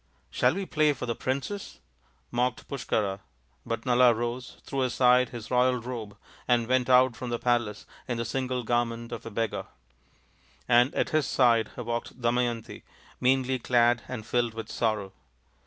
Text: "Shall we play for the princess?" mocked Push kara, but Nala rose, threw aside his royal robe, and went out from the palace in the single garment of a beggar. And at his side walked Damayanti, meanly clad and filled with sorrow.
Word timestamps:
"Shall 0.31 0.55
we 0.55 0.65
play 0.65 0.93
for 0.93 1.05
the 1.05 1.13
princess?" 1.13 1.79
mocked 2.31 2.67
Push 2.67 2.85
kara, 2.85 3.19
but 3.67 3.85
Nala 3.85 4.15
rose, 4.15 4.57
threw 4.63 4.81
aside 4.81 5.29
his 5.29 5.51
royal 5.51 5.75
robe, 5.79 6.17
and 6.47 6.65
went 6.65 6.89
out 6.89 7.15
from 7.15 7.29
the 7.29 7.37
palace 7.37 7.85
in 8.07 8.17
the 8.17 8.25
single 8.25 8.63
garment 8.63 9.11
of 9.11 9.27
a 9.27 9.29
beggar. 9.29 9.67
And 10.67 10.91
at 10.95 11.09
his 11.09 11.27
side 11.27 11.69
walked 11.77 12.19
Damayanti, 12.19 12.81
meanly 13.19 13.59
clad 13.59 14.01
and 14.07 14.25
filled 14.25 14.55
with 14.55 14.69
sorrow. 14.69 15.13